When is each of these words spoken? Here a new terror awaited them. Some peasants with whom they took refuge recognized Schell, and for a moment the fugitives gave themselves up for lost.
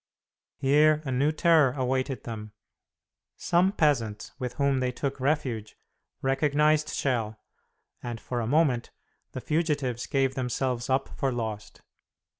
Here 0.57 1.03
a 1.05 1.11
new 1.11 1.31
terror 1.31 1.73
awaited 1.73 2.23
them. 2.23 2.53
Some 3.37 3.71
peasants 3.71 4.31
with 4.39 4.53
whom 4.55 4.79
they 4.79 4.91
took 4.91 5.19
refuge 5.19 5.77
recognized 6.23 6.89
Schell, 6.89 7.39
and 8.01 8.19
for 8.19 8.39
a 8.41 8.47
moment 8.47 8.89
the 9.33 9.41
fugitives 9.41 10.07
gave 10.07 10.33
themselves 10.33 10.89
up 10.89 11.07
for 11.19 11.31
lost. 11.31 11.83